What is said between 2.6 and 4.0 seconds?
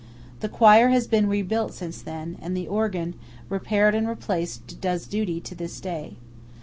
organ, repaired